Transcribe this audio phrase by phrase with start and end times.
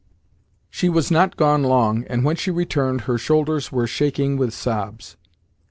[0.71, 5.15] She was not long gone, and when she returned her shoulders were shaking with sobs.